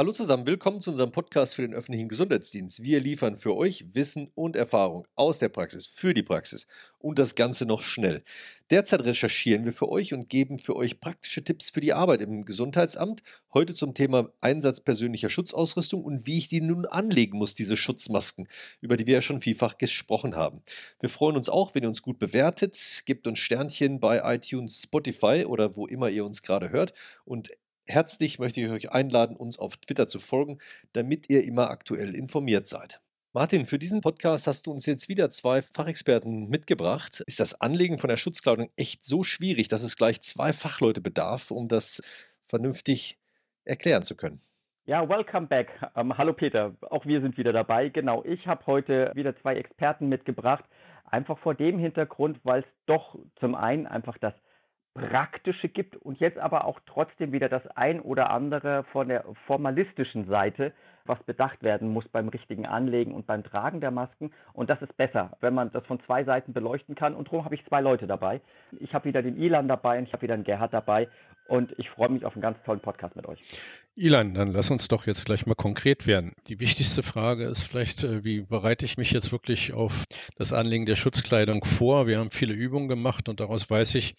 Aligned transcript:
Hallo 0.00 0.12
zusammen, 0.12 0.46
willkommen 0.46 0.80
zu 0.80 0.92
unserem 0.92 1.12
Podcast 1.12 1.56
für 1.56 1.60
den 1.60 1.74
öffentlichen 1.74 2.08
Gesundheitsdienst. 2.08 2.82
Wir 2.82 3.00
liefern 3.00 3.36
für 3.36 3.54
euch 3.54 3.84
Wissen 3.92 4.30
und 4.34 4.56
Erfahrung 4.56 5.06
aus 5.14 5.40
der 5.40 5.50
Praxis 5.50 5.84
für 5.84 6.14
die 6.14 6.22
Praxis 6.22 6.66
und 6.96 7.18
das 7.18 7.34
Ganze 7.34 7.66
noch 7.66 7.82
schnell. 7.82 8.22
Derzeit 8.70 9.04
recherchieren 9.04 9.66
wir 9.66 9.74
für 9.74 9.90
euch 9.90 10.14
und 10.14 10.30
geben 10.30 10.58
für 10.58 10.74
euch 10.74 11.00
praktische 11.00 11.44
Tipps 11.44 11.68
für 11.68 11.82
die 11.82 11.92
Arbeit 11.92 12.22
im 12.22 12.46
Gesundheitsamt. 12.46 13.22
Heute 13.52 13.74
zum 13.74 13.92
Thema 13.92 14.30
Einsatz 14.40 14.80
persönlicher 14.80 15.28
Schutzausrüstung 15.28 16.02
und 16.02 16.26
wie 16.26 16.38
ich 16.38 16.48
die 16.48 16.62
nun 16.62 16.86
anlegen 16.86 17.36
muss, 17.36 17.54
diese 17.54 17.76
Schutzmasken, 17.76 18.48
über 18.80 18.96
die 18.96 19.06
wir 19.06 19.16
ja 19.16 19.22
schon 19.22 19.42
vielfach 19.42 19.76
gesprochen 19.76 20.34
haben. 20.34 20.62
Wir 21.00 21.10
freuen 21.10 21.36
uns 21.36 21.50
auch, 21.50 21.74
wenn 21.74 21.82
ihr 21.82 21.90
uns 21.90 22.00
gut 22.00 22.18
bewertet, 22.18 23.02
gebt 23.04 23.26
uns 23.26 23.38
Sternchen 23.38 24.00
bei 24.00 24.34
iTunes, 24.34 24.82
Spotify 24.82 25.44
oder 25.46 25.76
wo 25.76 25.86
immer 25.86 26.08
ihr 26.08 26.24
uns 26.24 26.40
gerade 26.40 26.70
hört 26.70 26.94
und 27.26 27.50
Herzlich 27.86 28.38
möchte 28.38 28.60
ich 28.60 28.70
euch 28.70 28.92
einladen, 28.92 29.36
uns 29.36 29.58
auf 29.58 29.76
Twitter 29.76 30.06
zu 30.06 30.20
folgen, 30.20 30.58
damit 30.92 31.28
ihr 31.28 31.44
immer 31.44 31.70
aktuell 31.70 32.14
informiert 32.14 32.68
seid. 32.68 33.00
Martin, 33.32 33.64
für 33.64 33.78
diesen 33.78 34.00
Podcast 34.00 34.46
hast 34.46 34.66
du 34.66 34.72
uns 34.72 34.86
jetzt 34.86 35.08
wieder 35.08 35.30
zwei 35.30 35.62
Fachexperten 35.62 36.48
mitgebracht. 36.48 37.22
Ist 37.26 37.38
das 37.38 37.60
Anlegen 37.60 37.98
von 37.98 38.08
der 38.08 38.16
Schutzkleidung 38.16 38.70
echt 38.76 39.04
so 39.04 39.22
schwierig, 39.22 39.68
dass 39.68 39.82
es 39.82 39.96
gleich 39.96 40.20
zwei 40.22 40.52
Fachleute 40.52 41.00
bedarf, 41.00 41.50
um 41.50 41.68
das 41.68 42.02
vernünftig 42.48 43.18
erklären 43.64 44.02
zu 44.02 44.16
können? 44.16 44.40
Ja, 44.84 45.08
welcome 45.08 45.46
back. 45.46 45.70
Ähm, 45.94 46.18
hallo 46.18 46.32
Peter, 46.32 46.74
auch 46.90 47.06
wir 47.06 47.20
sind 47.20 47.38
wieder 47.38 47.52
dabei. 47.52 47.88
Genau, 47.88 48.24
ich 48.24 48.48
habe 48.48 48.66
heute 48.66 49.12
wieder 49.14 49.36
zwei 49.40 49.54
Experten 49.54 50.08
mitgebracht, 50.08 50.64
einfach 51.04 51.38
vor 51.38 51.54
dem 51.54 51.78
Hintergrund, 51.78 52.40
weil 52.42 52.62
es 52.62 52.68
doch 52.86 53.16
zum 53.38 53.54
einen 53.54 53.86
einfach 53.86 54.18
das 54.18 54.34
Praktische 55.08 55.68
gibt 55.68 55.96
und 55.96 56.20
jetzt 56.20 56.38
aber 56.38 56.64
auch 56.64 56.80
trotzdem 56.86 57.32
wieder 57.32 57.48
das 57.48 57.66
ein 57.74 58.00
oder 58.00 58.30
andere 58.30 58.84
von 58.92 59.08
der 59.08 59.24
formalistischen 59.46 60.26
Seite, 60.26 60.72
was 61.06 61.22
bedacht 61.24 61.62
werden 61.62 61.92
muss 61.92 62.06
beim 62.08 62.28
richtigen 62.28 62.66
Anlegen 62.66 63.14
und 63.14 63.26
beim 63.26 63.42
Tragen 63.42 63.80
der 63.80 63.90
Masken. 63.90 64.32
Und 64.52 64.70
das 64.70 64.80
ist 64.82 64.96
besser, 64.96 65.36
wenn 65.40 65.54
man 65.54 65.72
das 65.72 65.84
von 65.86 66.00
zwei 66.04 66.24
Seiten 66.24 66.52
beleuchten 66.52 66.94
kann. 66.94 67.14
Und 67.14 67.28
darum 67.28 67.44
habe 67.44 67.54
ich 67.54 67.64
zwei 67.66 67.80
Leute 67.80 68.06
dabei. 68.06 68.40
Ich 68.78 68.94
habe 68.94 69.06
wieder 69.06 69.22
den 69.22 69.36
Ilan 69.36 69.66
dabei 69.66 69.98
und 69.98 70.04
ich 70.04 70.12
habe 70.12 70.22
wieder 70.22 70.36
den 70.36 70.44
Gerhard 70.44 70.72
dabei. 70.72 71.08
Und 71.48 71.74
ich 71.78 71.90
freue 71.90 72.10
mich 72.10 72.24
auf 72.24 72.34
einen 72.34 72.42
ganz 72.42 72.62
tollen 72.64 72.78
Podcast 72.78 73.16
mit 73.16 73.26
euch. 73.26 73.40
Ilan, 73.96 74.34
dann 74.34 74.52
lass 74.52 74.70
uns 74.70 74.86
doch 74.86 75.06
jetzt 75.06 75.26
gleich 75.26 75.46
mal 75.46 75.56
konkret 75.56 76.06
werden. 76.06 76.32
Die 76.46 76.60
wichtigste 76.60 77.02
Frage 77.02 77.44
ist 77.44 77.64
vielleicht, 77.64 78.04
äh, 78.04 78.22
wie 78.22 78.42
bereite 78.42 78.84
ich 78.84 78.96
mich 78.96 79.10
jetzt 79.10 79.32
wirklich 79.32 79.72
auf 79.72 80.04
das 80.36 80.52
Anlegen 80.52 80.86
der 80.86 80.94
Schutzkleidung 80.94 81.64
vor? 81.64 82.06
Wir 82.06 82.20
haben 82.20 82.30
viele 82.30 82.54
Übungen 82.54 82.88
gemacht 82.88 83.28
und 83.28 83.40
daraus 83.40 83.68
weiß 83.68 83.96
ich, 83.96 84.14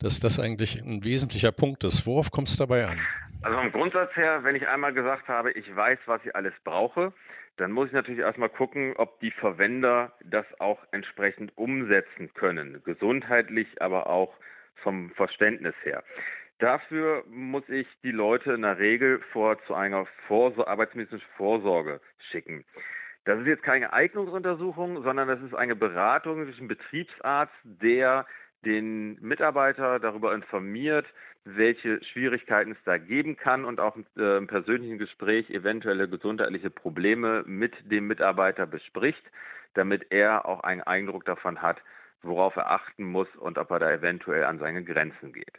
dass 0.00 0.20
das 0.20 0.38
eigentlich 0.38 0.80
ein 0.80 1.04
wesentlicher 1.04 1.52
Punkt 1.52 1.84
ist. 1.84 2.06
Worauf 2.06 2.30
kommt 2.30 2.48
es 2.48 2.56
dabei 2.56 2.86
an? 2.86 2.98
Also 3.42 3.58
vom 3.58 3.72
Grundsatz 3.72 4.14
her, 4.16 4.44
wenn 4.44 4.56
ich 4.56 4.66
einmal 4.66 4.92
gesagt 4.92 5.28
habe, 5.28 5.52
ich 5.52 5.74
weiß, 5.74 5.98
was 6.06 6.24
ich 6.24 6.34
alles 6.34 6.54
brauche, 6.64 7.12
dann 7.56 7.72
muss 7.72 7.88
ich 7.88 7.92
natürlich 7.92 8.20
erstmal 8.20 8.48
gucken, 8.48 8.94
ob 8.96 9.20
die 9.20 9.30
Verwender 9.30 10.12
das 10.24 10.46
auch 10.60 10.78
entsprechend 10.92 11.56
umsetzen 11.56 12.32
können. 12.34 12.80
Gesundheitlich, 12.84 13.66
aber 13.80 14.08
auch 14.08 14.34
vom 14.76 15.10
Verständnis 15.10 15.74
her. 15.82 16.04
Dafür 16.58 17.24
muss 17.28 17.68
ich 17.68 17.86
die 18.02 18.10
Leute 18.10 18.52
in 18.52 18.62
der 18.62 18.78
Regel 18.78 19.20
vor 19.32 19.62
zu 19.66 19.74
einer 19.74 20.06
Vorsor 20.26 20.68
arbeitsmedizinischen 20.68 21.28
Vorsorge 21.36 22.00
schicken. 22.30 22.64
Das 23.24 23.38
ist 23.40 23.46
jetzt 23.46 23.62
keine 23.62 23.92
Eignungsuntersuchung, 23.92 25.02
sondern 25.02 25.28
das 25.28 25.40
ist 25.42 25.54
eine 25.54 25.76
Beratung 25.76 26.40
einen 26.40 26.68
Betriebsarzt, 26.68 27.54
der 27.64 28.26
den 28.64 29.20
Mitarbeiter 29.20 29.98
darüber 29.98 30.34
informiert, 30.34 31.06
welche 31.44 32.02
Schwierigkeiten 32.04 32.72
es 32.72 32.78
da 32.84 32.98
geben 32.98 33.36
kann 33.36 33.64
und 33.64 33.80
auch 33.80 33.96
äh, 34.16 34.36
im 34.36 34.46
persönlichen 34.46 34.98
Gespräch 34.98 35.48
eventuelle 35.50 36.08
gesundheitliche 36.08 36.70
Probleme 36.70 37.44
mit 37.46 37.74
dem 37.90 38.06
Mitarbeiter 38.06 38.66
bespricht, 38.66 39.22
damit 39.74 40.06
er 40.10 40.46
auch 40.46 40.60
einen 40.60 40.82
Eindruck 40.82 41.24
davon 41.24 41.62
hat, 41.62 41.80
worauf 42.22 42.56
er 42.56 42.70
achten 42.70 43.04
muss 43.04 43.28
und 43.36 43.58
ob 43.58 43.70
er 43.70 43.78
da 43.78 43.90
eventuell 43.92 44.44
an 44.44 44.58
seine 44.58 44.82
Grenzen 44.84 45.32
geht. 45.32 45.58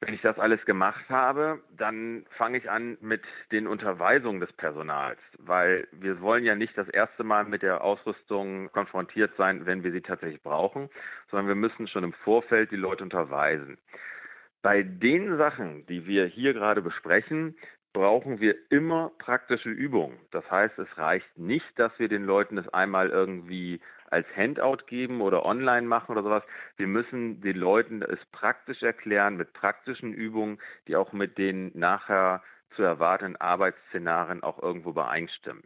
Wenn 0.00 0.14
ich 0.14 0.22
das 0.22 0.38
alles 0.38 0.64
gemacht 0.64 1.08
habe, 1.08 1.60
dann 1.76 2.24
fange 2.36 2.58
ich 2.58 2.70
an 2.70 2.96
mit 3.00 3.22
den 3.50 3.66
Unterweisungen 3.66 4.40
des 4.40 4.52
Personals, 4.52 5.18
weil 5.38 5.88
wir 5.90 6.20
wollen 6.20 6.44
ja 6.44 6.54
nicht 6.54 6.78
das 6.78 6.88
erste 6.88 7.24
Mal 7.24 7.44
mit 7.46 7.62
der 7.62 7.82
Ausrüstung 7.82 8.70
konfrontiert 8.70 9.32
sein, 9.36 9.66
wenn 9.66 9.82
wir 9.82 9.90
sie 9.90 10.00
tatsächlich 10.00 10.40
brauchen, 10.40 10.88
sondern 11.30 11.48
wir 11.48 11.56
müssen 11.56 11.88
schon 11.88 12.04
im 12.04 12.12
Vorfeld 12.12 12.70
die 12.70 12.76
Leute 12.76 13.02
unterweisen. 13.02 13.76
Bei 14.62 14.82
den 14.84 15.36
Sachen, 15.36 15.84
die 15.86 16.06
wir 16.06 16.26
hier 16.26 16.52
gerade 16.52 16.80
besprechen, 16.80 17.56
brauchen 17.92 18.38
wir 18.38 18.54
immer 18.70 19.10
praktische 19.18 19.70
Übungen. 19.70 20.18
Das 20.30 20.48
heißt, 20.48 20.78
es 20.78 20.98
reicht 20.98 21.36
nicht, 21.36 21.76
dass 21.76 21.98
wir 21.98 22.08
den 22.08 22.24
Leuten 22.24 22.54
das 22.54 22.68
einmal 22.68 23.08
irgendwie 23.10 23.80
als 24.10 24.26
Handout 24.36 24.86
geben 24.86 25.20
oder 25.20 25.44
online 25.44 25.86
machen 25.86 26.12
oder 26.12 26.22
sowas. 26.22 26.42
Wir 26.76 26.86
müssen 26.86 27.40
den 27.40 27.56
Leuten 27.56 28.02
es 28.02 28.24
praktisch 28.32 28.82
erklären 28.82 29.36
mit 29.36 29.52
praktischen 29.52 30.12
Übungen, 30.12 30.58
die 30.86 30.96
auch 30.96 31.12
mit 31.12 31.38
den 31.38 31.70
nachher 31.74 32.42
zu 32.76 32.82
erwartenden 32.82 33.40
Arbeitsszenarien 33.40 34.42
auch 34.42 34.62
irgendwo 34.62 34.90
übereinstimmen. 34.90 35.64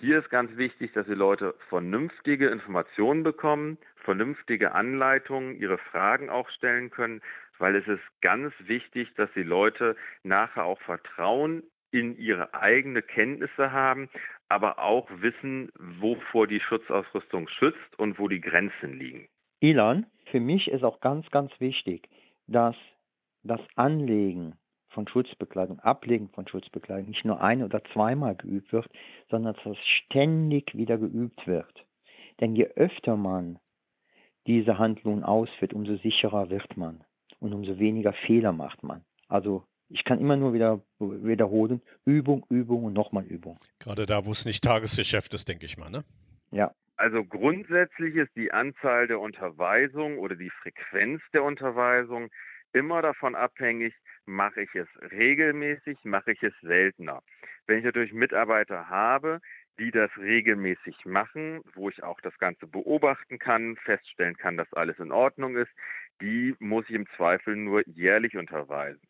Hier 0.00 0.18
ist 0.18 0.30
ganz 0.30 0.56
wichtig, 0.56 0.92
dass 0.92 1.06
die 1.06 1.12
Leute 1.12 1.54
vernünftige 1.68 2.48
Informationen 2.48 3.22
bekommen, 3.22 3.76
vernünftige 3.96 4.72
Anleitungen, 4.72 5.56
ihre 5.56 5.76
Fragen 5.76 6.30
auch 6.30 6.48
stellen 6.48 6.88
können, 6.88 7.20
weil 7.58 7.76
es 7.76 7.86
ist 7.86 8.02
ganz 8.22 8.54
wichtig, 8.60 9.12
dass 9.16 9.30
die 9.34 9.42
Leute 9.42 9.96
nachher 10.22 10.64
auch 10.64 10.80
Vertrauen 10.80 11.62
in 11.90 12.16
ihre 12.16 12.54
eigene 12.54 13.02
Kenntnisse 13.02 13.72
haben, 13.72 14.08
aber 14.50 14.80
auch 14.80 15.08
wissen, 15.10 15.70
wovor 15.78 16.46
die 16.46 16.60
Schutzausrüstung 16.60 17.48
schützt 17.48 17.98
und 17.98 18.18
wo 18.18 18.28
die 18.28 18.40
Grenzen 18.40 18.98
liegen. 18.98 19.28
Ilan, 19.60 20.06
für 20.26 20.40
mich 20.40 20.68
ist 20.70 20.84
auch 20.84 21.00
ganz, 21.00 21.30
ganz 21.30 21.52
wichtig, 21.60 22.08
dass 22.46 22.76
das 23.42 23.60
Anlegen 23.76 24.54
von 24.88 25.06
Schutzbekleidung, 25.06 25.78
Ablegen 25.80 26.28
von 26.30 26.48
Schutzbekleidung 26.48 27.10
nicht 27.10 27.24
nur 27.24 27.40
ein- 27.40 27.62
oder 27.62 27.82
zweimal 27.92 28.34
geübt 28.34 28.72
wird, 28.72 28.90
sondern 29.30 29.54
dass 29.54 29.62
das 29.62 29.78
ständig 29.78 30.74
wieder 30.74 30.98
geübt 30.98 31.46
wird. 31.46 31.86
Denn 32.40 32.56
je 32.56 32.66
öfter 32.74 33.16
man 33.16 33.58
diese 34.46 34.78
Handlung 34.78 35.22
ausführt, 35.22 35.74
umso 35.74 35.96
sicherer 35.96 36.50
wird 36.50 36.76
man 36.76 37.04
und 37.38 37.54
umso 37.54 37.78
weniger 37.78 38.12
Fehler 38.12 38.52
macht 38.52 38.82
man. 38.82 39.04
Also 39.28 39.64
ich 39.90 40.04
kann 40.04 40.20
immer 40.20 40.36
nur 40.36 40.54
wieder 40.54 40.80
wiederholen, 40.98 41.82
Übung, 42.04 42.46
Übung 42.48 42.84
und 42.84 42.92
nochmal 42.92 43.24
Übung. 43.24 43.58
Gerade 43.80 44.06
da, 44.06 44.24
wo 44.24 44.30
es 44.30 44.44
nicht 44.44 44.62
Tagesgeschäft 44.62 45.34
ist, 45.34 45.48
denke 45.48 45.66
ich 45.66 45.76
mal, 45.76 45.90
ne? 45.90 46.04
Ja. 46.50 46.72
Also 46.96 47.24
grundsätzlich 47.24 48.14
ist 48.14 48.36
die 48.36 48.52
Anzahl 48.52 49.06
der 49.06 49.20
Unterweisungen 49.20 50.18
oder 50.18 50.36
die 50.36 50.50
Frequenz 50.50 51.22
der 51.32 51.44
Unterweisung 51.44 52.28
immer 52.74 53.00
davon 53.00 53.34
abhängig, 53.34 53.94
mache 54.26 54.60
ich 54.62 54.74
es 54.74 54.86
regelmäßig, 55.10 55.96
mache 56.04 56.32
ich 56.32 56.42
es 56.42 56.52
seltener. 56.60 57.22
Wenn 57.66 57.78
ich 57.78 57.84
natürlich 57.84 58.12
Mitarbeiter 58.12 58.90
habe, 58.90 59.40
die 59.78 59.90
das 59.90 60.10
regelmäßig 60.18 61.06
machen, 61.06 61.62
wo 61.74 61.88
ich 61.88 62.02
auch 62.02 62.20
das 62.20 62.36
Ganze 62.38 62.66
beobachten 62.66 63.38
kann, 63.38 63.76
feststellen 63.76 64.36
kann, 64.36 64.58
dass 64.58 64.70
alles 64.74 64.98
in 64.98 65.10
Ordnung 65.10 65.56
ist, 65.56 65.70
die 66.20 66.54
muss 66.58 66.84
ich 66.90 66.94
im 66.94 67.08
Zweifel 67.16 67.56
nur 67.56 67.82
jährlich 67.88 68.36
unterweisen. 68.36 69.00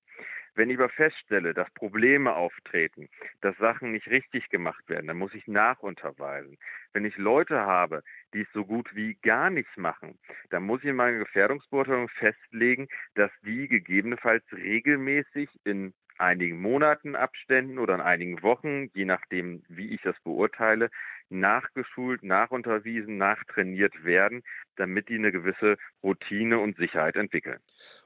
Wenn 0.55 0.71
ich 0.71 0.79
aber 0.79 0.89
feststelle, 0.89 1.55
dass 1.55 1.71
Probleme 1.73 2.35
auftreten, 2.35 3.09
dass 3.41 3.57
Sachen 3.59 3.93
nicht 3.93 4.09
richtig 4.09 4.49
gemacht 4.51 4.89
werden, 4.89 5.07
dann 5.07 5.19
muss 5.19 5.35
ich 5.35 5.47
nachunterweisen. 5.47 6.59
Wenn 6.93 7.05
ich 7.05 7.17
Leute 7.17 7.61
habe, 7.61 8.03
die 8.35 8.43
es 8.43 8.53
so 8.53 8.65
gut 8.65 8.95
wie 8.95 9.15
gar 9.23 9.51
nichts 9.51 9.77
machen, 9.77 10.19
dann 10.51 10.65
muss 10.65 10.83
ich 10.83 10.91
in 10.91 10.97
meiner 10.97 11.19
Gefährdungsbeurteilung 11.19 12.09
festlegen, 12.09 12.89
dass 13.15 13.31
die 13.43 13.69
gegebenenfalls 13.69 14.45
regelmäßig 14.53 15.49
in 15.65 15.95
einigen 16.21 16.61
Monaten 16.61 17.17
Abständen 17.17 17.79
oder 17.79 17.95
in 17.95 18.01
einigen 18.01 18.43
Wochen, 18.43 18.91
je 18.95 19.05
nachdem, 19.05 19.63
wie 19.69 19.89
ich 19.89 20.01
das 20.03 20.17
beurteile, 20.23 20.91
nachgeschult, 21.31 22.23
nachunterwiesen, 22.23 23.17
nachtrainiert 23.17 24.05
werden, 24.05 24.43
damit 24.77 25.09
die 25.09 25.15
eine 25.15 25.33
gewisse 25.33 25.77
Routine 26.03 26.59
und 26.59 26.77
Sicherheit 26.77 27.17
entwickeln. 27.17 27.59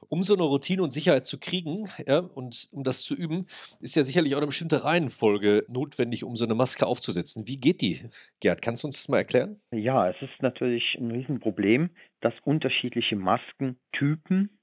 Um 0.07 0.23
so 0.23 0.35
eine 0.35 0.43
Routine 0.43 0.83
und 0.83 0.93
Sicherheit 0.93 1.25
zu 1.25 1.39
kriegen 1.39 1.89
ja, 2.05 2.19
und 2.19 2.67
um 2.71 2.83
das 2.83 3.01
zu 3.01 3.15
üben, 3.15 3.47
ist 3.81 3.95
ja 3.95 4.03
sicherlich 4.03 4.35
auch 4.35 4.39
eine 4.39 4.47
bestimmte 4.47 4.83
Reihenfolge 4.83 5.65
notwendig, 5.67 6.23
um 6.23 6.35
so 6.35 6.45
eine 6.45 6.55
Maske 6.55 6.85
aufzusetzen. 6.85 7.47
Wie 7.47 7.59
geht 7.59 7.81
die? 7.81 8.09
Gerd, 8.39 8.61
kannst 8.61 8.83
du 8.83 8.87
uns 8.87 8.97
das 8.97 9.09
mal 9.09 9.17
erklären? 9.17 9.59
Ja, 9.71 10.09
es 10.09 10.21
ist 10.21 10.41
natürlich 10.41 10.95
ein 10.95 11.11
Riesenproblem, 11.11 11.89
dass 12.21 12.33
unterschiedliche 12.43 13.15
Maskentypen 13.15 14.59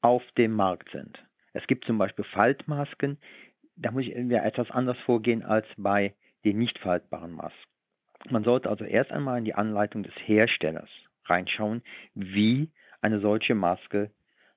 auf 0.00 0.22
dem 0.36 0.52
Markt 0.52 0.90
sind. 0.92 1.27
Es 1.58 1.66
gibt 1.66 1.84
zum 1.84 1.98
Beispiel 1.98 2.24
Faltmasken, 2.24 3.18
da 3.74 3.90
muss 3.90 4.04
ich 4.04 4.14
etwas 4.14 4.70
anders 4.70 4.96
vorgehen 5.00 5.42
als 5.42 5.66
bei 5.76 6.14
den 6.44 6.56
nicht 6.56 6.78
faltbaren 6.78 7.32
Masken. 7.32 7.72
Man 8.30 8.44
sollte 8.44 8.68
also 8.68 8.84
erst 8.84 9.10
einmal 9.10 9.38
in 9.38 9.44
die 9.44 9.56
Anleitung 9.56 10.04
des 10.04 10.14
Herstellers 10.24 10.88
reinschauen, 11.24 11.82
wie 12.14 12.70
eine 13.00 13.18
solche 13.18 13.56
Maske 13.56 14.12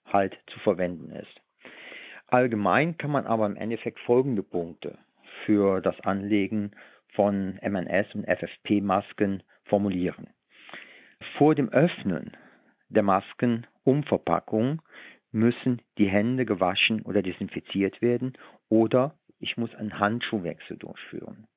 halt 0.06 0.38
zu 0.46 0.60
verwenden 0.60 1.10
ist. 1.10 1.42
Allgemein 2.28 2.98
kann 3.00 3.10
man 3.10 3.26
aber 3.26 3.48
im 3.48 3.56
Endeffekt 3.56 4.00
folgende 4.02 4.44
Punkte 4.44 5.00
für 5.46 5.82
das 5.82 6.00
Anlegen 6.02 6.72
von 7.16 7.60
MNS 7.64 8.14
und 8.14 8.28
FFP-Masken 8.28 9.42
formulieren. 9.64 10.30
Vor 11.38 11.56
dem 11.56 11.70
Öffnen 11.70 12.38
der 12.90 13.04
Maskenumverpackung 13.04 14.84
müssen 15.32 15.82
die 15.98 16.10
Hände 16.10 16.46
gewaschen 16.46 17.02
oder 17.04 17.22
desinfiziert 17.22 18.02
werden 18.02 18.34
oder 18.70 19.18
ich 19.40 19.58
muss 19.58 19.74
einen 19.76 20.00
Handschuhwechsel 20.00 20.78
durchführen. 20.78 21.48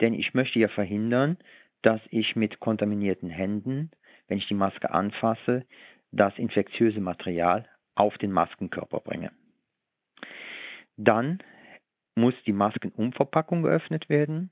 Denn 0.00 0.14
ich 0.14 0.34
möchte 0.34 0.58
ja 0.58 0.68
verhindern, 0.68 1.38
dass 1.82 2.00
ich 2.10 2.36
mit 2.36 2.60
kontaminierten 2.60 3.30
Händen, 3.30 3.90
wenn 4.28 4.38
ich 4.38 4.48
die 4.48 4.54
Maske 4.54 4.90
anfasse, 4.90 5.66
das 6.10 6.36
infektiöse 6.38 7.00
Material 7.00 7.68
auf 7.94 8.18
den 8.18 8.32
Maskenkörper 8.32 9.00
bringe. 9.00 9.32
Dann 10.96 11.38
muss 12.14 12.34
die 12.44 12.52
Maskenumverpackung 12.52 13.62
geöffnet 13.62 14.08
werden. 14.08 14.50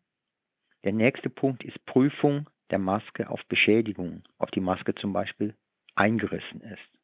Der 0.85 0.93
nächste 0.93 1.29
Punkt 1.29 1.63
ist 1.65 1.85
Prüfung 1.85 2.49
der 2.71 2.79
Maske 2.79 3.29
auf 3.29 3.45
Beschädigung, 3.47 4.23
auf 4.39 4.51
die 4.51 4.61
Maske 4.61 4.95
zum 4.95 5.13
Beispiel 5.13 5.55
eingerissen 5.95 6.63
ist. 6.63 7.00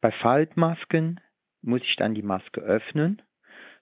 Bei 0.00 0.12
Faltmasken 0.12 1.20
muss 1.60 1.82
ich 1.82 1.96
dann 1.96 2.14
die 2.14 2.22
Maske 2.22 2.60
öffnen, 2.60 3.22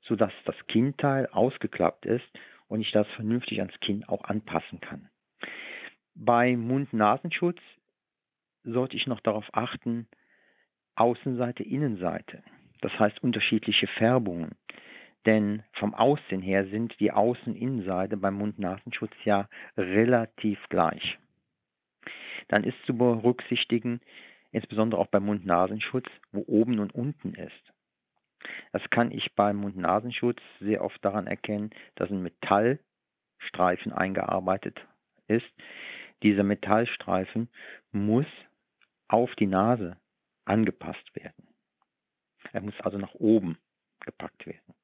sodass 0.03 0.33
das 0.45 0.57
Kinnteil 0.67 1.27
ausgeklappt 1.27 2.07
ist 2.07 2.27
und 2.69 2.81
ich 2.81 2.93
das 2.93 3.07
vernünftig 3.09 3.61
ans 3.61 3.79
Kinn 3.81 4.05
auch 4.05 4.25
anpassen 4.25 4.81
kann. 4.81 5.09
Bei 6.15 6.57
Mund-Nasenschutz 6.57 7.61
sollte 8.65 8.97
ich 8.97 9.07
noch 9.07 9.21
darauf 9.21 9.49
achten, 9.53 10.09
Außenseite, 10.95 11.63
Innenseite. 11.63 12.43
Das 12.81 12.99
heißt 12.99 13.23
unterschiedliche 13.23 13.87
Färbungen. 13.87 14.57
Denn 15.27 15.65
vom 15.73 15.95
Aussehen 15.95 16.41
her 16.41 16.67
sind 16.69 16.99
die 17.01 17.13
Außen- 17.13 17.49
und 17.49 17.57
Innenseite 17.57 18.17
beim 18.17 18.35
Mund-Nasenschutz 18.35 19.13
ja 19.25 19.49
relativ 19.77 20.59
gleich. 20.69 21.19
Dann 22.49 22.65
ist 22.65 22.81
zu 22.87 22.97
berücksichtigen, 22.97 24.01
insbesondere 24.51 25.01
auch 25.01 25.09
beim 25.09 25.27
Mund-Nasenschutz, 25.27 26.07
wo 26.33 26.45
oben 26.47 26.79
und 26.79 26.95
unten 26.95 27.35
ist. 27.35 27.73
Das 28.73 28.89
kann 28.91 29.11
ich 29.11 29.35
beim 29.35 29.57
Mund-Nasenschutz 29.57 30.41
sehr 30.61 30.83
oft 30.83 31.05
daran 31.05 31.27
erkennen, 31.27 31.71
dass 31.95 32.11
ein 32.11 32.23
Metallstreifen 32.23 33.93
eingearbeitet 33.93 34.87
ist. 35.27 35.47
Dieser 36.23 36.45
Metallstreifen 36.45 37.49
muss 37.93 38.27
auf 39.09 39.35
die 39.37 39.47
Nase 39.47 39.97
angepasst 40.45 41.15
werden. 41.15 41.49
Er 42.53 42.63
muss 42.63 42.81
also 42.81 42.99
nach 42.99 43.15
oben 43.15 43.59
gepackt 44.01 44.47
werden. 44.47 44.75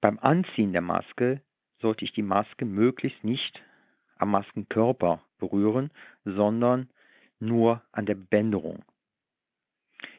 Beim 0.00 0.18
Anziehen 0.18 0.72
der 0.72 0.82
Maske 0.82 1.40
sollte 1.78 2.04
ich 2.04 2.12
die 2.12 2.22
Maske 2.22 2.64
möglichst 2.64 3.24
nicht 3.24 3.62
am 4.16 4.30
Maskenkörper 4.30 5.22
berühren, 5.38 5.90
sondern 6.24 6.90
nur 7.44 7.82
an 7.92 8.06
der 8.06 8.14
Bänderung. 8.14 8.84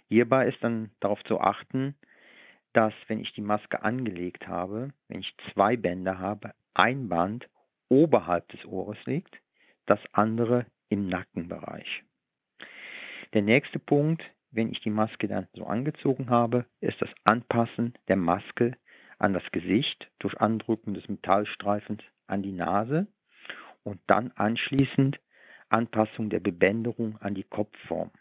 Hierbei 0.08 0.48
ist 0.48 0.64
dann 0.64 0.92
darauf 1.00 1.24
zu 1.24 1.40
achten, 1.40 1.96
dass 2.74 2.94
wenn 3.08 3.22
ich 3.22 3.34
die 3.34 3.42
Maske 3.42 3.84
angelegt 3.84 4.48
habe, 4.48 4.90
wenn 5.08 5.22
ich 5.22 5.36
zwei 5.54 5.78
Bänder 5.78 6.20
habe, 6.20 6.54
ein 6.74 7.10
Band 7.10 7.50
oberhalb 7.90 8.48
des 8.50 8.66
Ohres 8.66 8.98
liegt, 9.06 9.40
das 9.86 10.00
andere 10.12 10.66
im 10.90 11.08
Nackenbereich. 11.08 12.04
Der 13.34 13.42
nächste 13.42 13.80
Punkt, 13.80 14.24
wenn 14.52 14.72
ich 14.72 14.82
die 14.82 14.90
Maske 14.90 15.28
dann 15.28 15.48
so 15.54 15.66
angezogen 15.66 16.30
habe, 16.30 16.66
ist 16.80 17.02
das 17.02 17.10
Anpassen 17.24 17.94
der 18.08 18.18
Maske 18.18 18.78
an 19.18 19.34
das 19.34 19.44
Gesicht 19.52 20.12
durch 20.20 20.40
Andrücken 20.40 20.94
des 20.94 21.08
Metallstreifens 21.08 22.04
an 22.28 22.44
die 22.44 22.52
Nase 22.52 23.08
und 23.84 24.00
dann 24.08 24.32
anschließend 24.32 25.20
Anpassung 25.70 26.30
der 26.30 26.40
Bebänderung 26.40 27.18
an 27.18 27.36
die 27.36 27.44
Kopfform, 27.44 28.12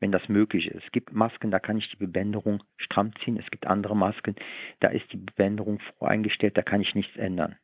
wenn 0.00 0.12
das 0.12 0.28
möglich 0.28 0.68
ist. 0.68 0.84
Es 0.84 0.92
gibt 0.92 1.12
Masken, 1.12 1.50
da 1.50 1.58
kann 1.58 1.78
ich 1.78 1.88
die 1.90 1.96
Bebänderung 1.96 2.62
stramm 2.76 3.12
ziehen. 3.16 3.36
Es 3.36 3.50
gibt 3.50 3.66
andere 3.66 3.96
Masken, 3.96 4.36
da 4.80 4.88
ist 4.88 5.12
die 5.12 5.18
Bebänderung 5.18 5.80
voreingestellt, 5.98 6.56
da 6.56 6.62
kann 6.62 6.80
ich 6.80 6.94
nichts 6.94 7.16
ändern. 7.16 7.56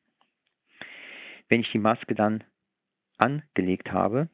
Wenn 1.49 1.61
ich 1.61 1.71
die 1.73 1.79
Maske 1.79 2.15
dann 2.15 2.45
angelegt 3.19 3.93
habe, 3.93 4.29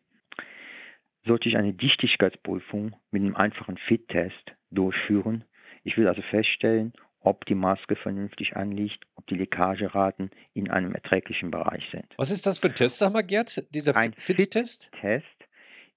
sollte 1.25 1.49
ich 1.49 1.57
eine 1.57 1.75
Dichtigkeitsprüfung 1.75 2.95
mit 3.11 3.23
einem 3.23 3.35
einfachen 3.35 3.79
Fit-Test 3.79 4.55
durchführen. 4.71 5.45
Ich 5.83 5.97
will 5.97 6.09
also 6.09 6.23
feststellen, 6.23 6.93
ob 7.27 7.45
die 7.45 7.57
Maske 7.57 7.97
vernünftig 7.97 8.57
anliegt, 8.57 9.05
ob 9.17 9.27
die 9.27 9.35
Leckageraten 9.35 10.31
in 10.55 10.71
einem 10.71 10.95
erträglichen 10.95 11.51
Bereich 11.51 11.91
sind. 11.91 12.07
Was 12.19 12.31
ist 12.31 12.47
das 12.47 12.61
für 12.61 12.69
ein 12.69 12.75
Test, 12.77 12.99
sag 12.99 13.13
mal, 13.13 13.23
Gerd? 13.23 13.67
Dieser 13.75 13.97
ein 13.97 14.13
Fit-Test? 14.13 14.91
Fit-Test. 14.93 15.49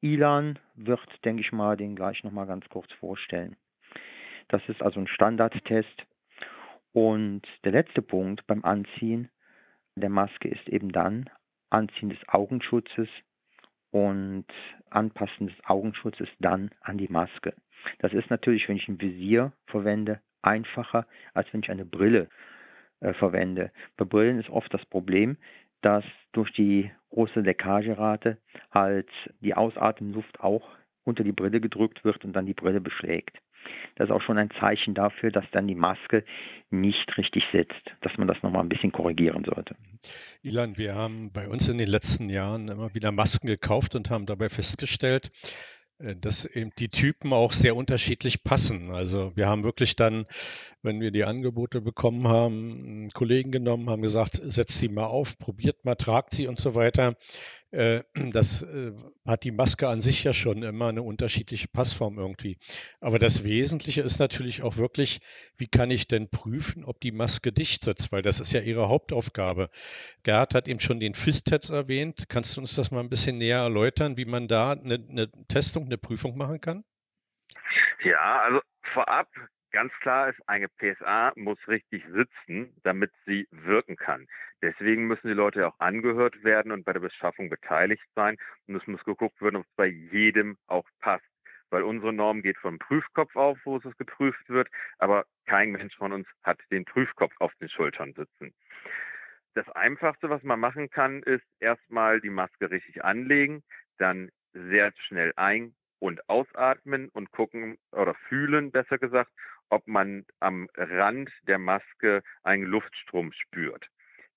Ilan 0.02 0.58
wird, 0.74 1.08
denke 1.24 1.42
ich 1.42 1.52
mal, 1.52 1.78
den 1.78 1.96
gleich 1.96 2.24
nochmal 2.24 2.48
ganz 2.48 2.68
kurz 2.70 2.92
vorstellen. 2.94 3.56
Das 4.48 4.68
ist 4.70 4.82
also 4.82 5.00
ein 5.00 5.06
Standardtest. 5.06 6.08
Und 6.94 7.44
der 7.64 7.74
letzte 7.74 8.02
Punkt 8.02 8.48
beim 8.48 8.66
Anziehen 8.66 9.30
der 9.96 10.10
Maske 10.10 10.48
ist 10.48 10.68
eben 10.68 10.92
dann 10.92 11.30
Anziehen 11.70 12.10
des 12.10 12.28
Augenschutzes 12.28 13.08
und 13.92 14.48
Anpassen 14.90 15.46
des 15.46 15.58
Augenschutzes 15.66 16.30
dann 16.40 16.72
an 16.82 16.98
die 16.98 17.08
Maske. 17.08 17.54
Das 18.00 18.14
ist 18.14 18.32
natürlich, 18.32 18.68
wenn 18.68 18.78
ich 18.78 18.88
ein 18.88 19.00
Visier 19.00 19.54
verwende, 19.68 20.22
einfacher, 20.42 21.06
als 21.34 21.52
wenn 21.52 21.62
ich 21.62 21.72
eine 21.72 21.86
Brille 21.86 22.28
äh, 23.02 23.14
verwende. 23.14 23.72
Bei 23.98 24.06
Brillen 24.06 24.40
ist 24.40 24.50
oft 24.50 24.74
das 24.74 24.86
Problem, 24.86 25.38
dass 25.82 26.04
durch 26.32 26.52
die 26.52 26.92
große 27.12 27.40
Leckagerate 27.40 28.38
halt 28.72 29.10
die 29.40 29.56
Ausatemluft 29.56 30.40
auch 30.42 30.68
unter 31.04 31.24
die 31.24 31.32
Brille 31.32 31.62
gedrückt 31.62 32.04
wird 32.04 32.24
und 32.26 32.34
dann 32.34 32.46
die 32.46 32.54
Brille 32.54 32.82
beschlägt. 32.82 33.38
Das 33.96 34.10
ist 34.10 34.12
auch 34.12 34.22
schon 34.22 34.38
ein 34.38 34.52
Zeichen 34.52 34.94
dafür, 34.94 35.32
dass 35.32 35.46
dann 35.52 35.68
die 35.68 35.76
Maske 35.76 36.24
nicht 36.70 37.18
richtig 37.18 37.46
sitzt, 37.52 37.96
dass 38.02 38.18
man 38.18 38.28
das 38.28 38.42
nochmal 38.42 38.64
ein 38.64 38.70
bisschen 38.70 38.92
korrigieren 38.92 39.44
sollte. 39.44 39.76
Ilan, 40.42 40.78
wir 40.78 40.96
haben 40.96 41.32
bei 41.34 41.48
uns 41.50 41.68
in 41.68 41.78
den 41.78 41.90
letzten 41.90 42.30
Jahren 42.30 42.70
immer 42.70 42.94
wieder 42.94 43.12
Masken 43.12 43.48
gekauft 43.48 43.96
und 43.96 44.10
haben 44.10 44.26
dabei 44.26 44.50
festgestellt, 44.50 45.30
dass 46.00 46.46
eben 46.46 46.72
die 46.80 46.88
Typen 46.88 47.34
auch 47.34 47.52
sehr 47.52 47.76
unterschiedlich 47.76 48.44
passen. 48.44 48.92
Also 48.92 49.34
wir 49.36 49.48
haben 49.48 49.66
wirklich 49.66 49.98
dann, 49.98 50.26
wenn 50.82 51.02
wir 51.02 51.12
die 51.12 51.26
Angebote 51.26 51.82
bekommen 51.82 52.28
haben, 52.28 52.86
einen 52.86 53.10
Kollegen 53.10 53.52
genommen, 53.52 53.90
haben 53.90 54.02
gesagt, 54.02 54.40
setzt 54.42 54.80
sie 54.80 54.88
mal 54.88 55.08
auf, 55.08 55.38
probiert 55.38 55.84
mal, 55.84 55.96
tragt 55.96 56.34
sie 56.34 56.48
und 56.48 56.58
so 56.58 56.74
weiter. 56.74 57.16
Äh, 57.72 58.04
das 58.34 58.62
äh, 58.64 58.94
hat 59.26 59.44
die 59.44 59.52
Maske 59.52 59.88
an 59.88 60.02
sich 60.02 60.24
ja 60.24 60.34
schon 60.34 60.64
immer 60.64 60.90
eine 60.90 61.02
unterschiedliche 61.02 61.68
Passform 61.68 62.18
irgendwie. 62.18 62.58
Aber 63.00 63.20
das 63.20 63.44
Wesentliche 63.44 64.02
ist 64.02 64.20
natürlich 64.20 64.64
auch 64.64 64.78
wirklich, 64.78 65.20
wie 65.58 65.68
kann 65.68 65.92
ich 65.92 66.08
denn 66.08 66.30
prüfen, 66.30 66.84
ob 66.84 67.00
die 67.00 67.12
Maske 67.12 67.52
dicht 67.52 67.84
sitzt, 67.84 68.12
weil 68.12 68.22
das 68.22 68.40
ist 68.40 68.52
ja 68.52 68.62
ihre 68.62 68.90
Hauptaufgabe. 68.90 69.70
Gerd 70.24 70.56
hat 70.56 70.68
eben 70.68 70.80
schon 70.80 71.00
den 71.00 71.14
FIS-Test 71.14 71.70
erwähnt. 71.70 72.26
Kannst 72.30 72.58
du 72.58 72.62
uns 72.62 72.76
das 72.76 72.92
mal 72.92 73.02
ein 73.02 73.10
bisschen 73.10 73.38
näher 73.38 73.60
erläutern, 73.60 74.18
wie 74.18 74.26
man 74.26 74.48
da 74.48 74.72
eine, 74.72 74.96
eine 74.96 75.32
Testung, 75.48 75.86
eine 75.86 75.98
Prüfung 75.98 76.38
machen 76.38 76.62
kann? 76.62 76.84
Ja, 78.04 78.42
also 78.42 78.62
vorab 78.94 79.28
Ganz 79.72 79.94
klar 80.02 80.30
ist, 80.30 80.40
eine 80.48 80.68
PSA 80.68 81.32
muss 81.36 81.60
richtig 81.68 82.04
sitzen, 82.12 82.76
damit 82.84 83.12
sie 83.26 83.48
wirken 83.52 83.98
kann. 83.98 84.28
Deswegen 84.62 85.08
müssen 85.08 85.28
die 85.28 85.34
Leute 85.34 85.68
auch 85.68 85.80
angehört 85.80 86.44
werden 86.44 86.72
und 86.72 86.84
bei 86.84 86.94
der 86.94 87.00
Beschaffung 87.00 87.50
beteiligt 87.50 88.06
sein. 88.16 88.38
Und 88.68 88.76
es 88.76 88.88
muss 88.88 89.04
geguckt 89.04 89.42
werden, 89.42 89.58
ob 89.58 89.66
es 89.66 89.76
bei 89.76 89.88
jedem 89.88 90.58
auch 90.68 90.88
passt. 91.00 91.26
Weil 91.70 91.84
unsere 91.84 92.12
Norm 92.12 92.42
geht 92.42 92.58
vom 92.58 92.80
Prüfkopf 92.80 93.36
auf, 93.36 93.60
wo 93.64 93.78
es 93.78 93.98
geprüft 93.98 94.50
wird, 94.50 94.70
aber 94.98 95.26
kein 95.46 95.72
Mensch 95.72 95.96
von 95.96 96.12
uns 96.12 96.28
hat 96.44 96.60
den 96.72 96.84
Prüfkopf 96.84 97.34
auf 97.40 97.54
den 97.56 97.70
Schultern 97.70 98.14
sitzen. 98.14 98.54
Das 99.54 99.70
Einfachste, 99.70 100.30
was 100.30 100.44
man 100.44 100.60
machen 100.60 100.90
kann, 100.90 101.22
ist 101.24 101.46
erstmal 101.60 102.22
die 102.22 102.30
Maske 102.30 102.72
richtig 102.72 103.04
anlegen, 103.04 103.64
dann 103.98 104.32
sehr 104.54 104.94
schnell 104.98 105.34
ein- 105.36 105.76
und 106.00 106.28
ausatmen 106.30 107.10
und 107.10 107.32
gucken 107.32 107.78
oder 107.92 108.16
fühlen, 108.16 108.72
besser 108.72 108.98
gesagt, 108.98 109.32
ob 109.70 109.88
man 109.88 110.26
am 110.40 110.70
Rand 110.76 111.32
der 111.44 111.60
Maske 111.60 112.24
einen 112.44 112.64
Luftstrom 112.64 113.32
spürt. 113.34 113.90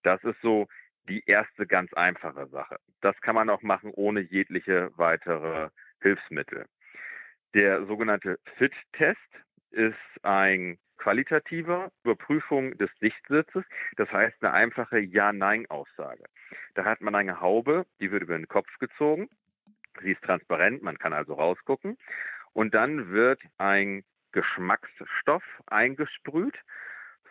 Das 0.03 0.23
ist 0.25 0.41
so 0.43 0.69
die 1.09 1.23
erste 1.27 1.67
ganz 1.67 1.93
einfache 1.95 2.47
Sache. 2.49 2.77
Das 3.01 3.21
kann 3.21 3.35
man 3.35 3.51
auch 3.51 3.63
machen 3.63 3.91
ohne 3.95 4.21
jegliche 4.21 4.91
weitere 4.97 5.71
Hilfsmittel. 6.01 6.67
Der 7.55 7.85
sogenannte 7.87 8.39
FIT-Test 8.57 9.19
ist 9.71 9.97
ein 10.23 10.79
qualitativer 10.99 11.91
Überprüfung 12.05 12.77
des 12.79 12.91
Dichtsitzes. 13.01 13.65
Das 13.97 14.11
heißt 14.13 14.37
eine 14.43 14.53
einfache 14.53 15.01
Ja-Nein-Aussage. 15.01 16.25
Da 16.75 16.85
hat 16.85 17.01
man 17.01 17.15
eine 17.15 17.41
Haube, 17.41 17.85
die 18.01 18.11
wird 18.11 18.23
über 18.23 18.37
den 18.37 18.49
Kopf 18.49 18.69
gezogen. 18.79 19.29
Sie 20.01 20.13
ist 20.13 20.23
transparent, 20.23 20.83
man 20.83 20.99
kann 20.99 21.13
also 21.13 21.35
rausgucken. 21.35 21.99
Und 22.53 22.75
dann 22.75 23.11
wird 23.11 23.41
ein 23.59 24.05
Geschmacksstoff 24.31 25.45
eingesprüht. 25.67 26.59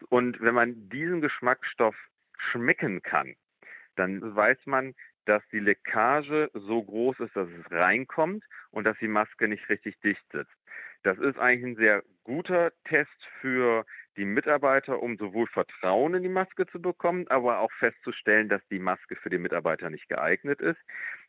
Und 0.10 0.42
wenn 0.42 0.54
man 0.54 0.90
diesen 0.90 1.22
Geschmacksstoff 1.22 1.96
schmecken 2.50 3.02
kann, 3.02 3.36
dann 3.96 4.36
weiß 4.36 4.58
man, 4.66 4.96
dass 5.26 5.44
die 5.52 5.60
Leckage 5.60 6.50
so 6.54 6.84
groß 6.84 7.20
ist, 7.20 7.36
dass 7.36 7.48
es 7.48 7.72
reinkommt 7.72 8.44
und 8.72 8.86
dass 8.86 8.98
die 8.98 9.08
Maske 9.08 9.48
nicht 9.48 9.70
richtig 9.70 10.00
dicht 10.00 10.24
sitzt. 10.32 10.56
Das 11.04 11.18
ist 11.20 11.38
eigentlich 11.38 11.64
ein 11.64 11.76
sehr 11.76 12.04
guter 12.24 12.72
Test 12.86 13.10
für 13.40 13.86
die 14.18 14.26
Mitarbeiter, 14.26 15.02
um 15.02 15.18
sowohl 15.18 15.48
Vertrauen 15.48 16.16
in 16.16 16.24
die 16.24 16.30
Maske 16.30 16.68
zu 16.68 16.82
bekommen, 16.82 17.28
aber 17.30 17.60
auch 17.60 17.72
festzustellen, 17.80 18.50
dass 18.50 18.62
die 18.70 18.80
Maske 18.80 19.16
für 19.16 19.30
den 19.30 19.42
Mitarbeiter 19.42 19.90
nicht 19.90 20.10
geeignet 20.10 20.60
ist. 20.60 20.80